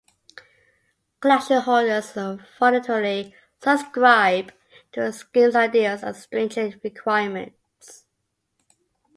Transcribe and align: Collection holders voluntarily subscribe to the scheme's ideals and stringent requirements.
Collection 1.19 1.61
holders 1.61 2.13
voluntarily 2.57 3.35
subscribe 3.63 4.51
to 4.91 4.99
the 5.01 5.13
scheme's 5.13 5.55
ideals 5.55 6.01
and 6.01 6.15
stringent 6.15 6.83
requirements. 6.83 8.07